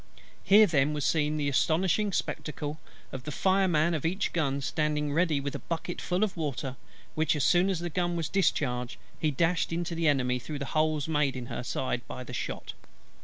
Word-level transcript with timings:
Here 0.43 0.65
then 0.65 0.93
was 0.93 1.05
seen 1.05 1.37
the 1.37 1.47
astonishing 1.47 2.11
spectacle 2.11 2.79
of 3.11 3.21
the 3.23 3.31
fireman 3.31 3.93
of 3.93 4.03
each 4.03 4.33
gun 4.33 4.59
standing 4.61 5.13
ready 5.13 5.39
with 5.39 5.53
a 5.53 5.59
bucket 5.59 6.01
full 6.01 6.23
of 6.23 6.35
water 6.35 6.75
which 7.13 7.35
as 7.35 7.43
soon 7.43 7.69
as 7.69 7.81
his 7.81 7.89
gun 7.89 8.15
was 8.15 8.27
discharged 8.27 8.97
he 9.19 9.29
dashed 9.29 9.71
into 9.71 9.93
the 9.93 10.07
Enemy 10.07 10.39
through 10.39 10.57
the 10.57 10.65
holes 10.73 11.07
made 11.07 11.35
in 11.35 11.45
her 11.53 11.61
side 11.61 12.01
by 12.07 12.23
the 12.23 12.33
shot. 12.33 12.73